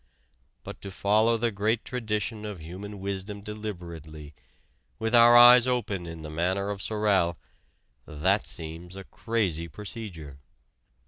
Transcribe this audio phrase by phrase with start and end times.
[0.63, 4.33] But to follow the great tradition of human wisdom deliberately,
[4.97, 7.37] with our eyes open in the manner of Sorel,
[8.07, 10.39] that seems a crazy procedure.